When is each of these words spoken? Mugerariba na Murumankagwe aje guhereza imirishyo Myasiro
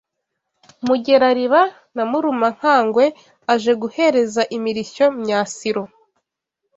Mugerariba 0.85 1.61
na 1.95 2.03
Murumankagwe 2.09 3.05
aje 3.53 3.71
guhereza 3.81 4.41
imirishyo 4.57 5.05
Myasiro 5.21 5.83